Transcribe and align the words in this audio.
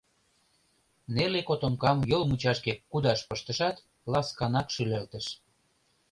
Неле 1.15 1.41
котомкам 1.47 1.97
йол 2.11 2.23
мучашке 2.29 2.73
кудаш 2.91 3.19
пыштышат, 3.27 3.77
ласканак 4.11 4.67
шӱлалтыш. 4.73 5.25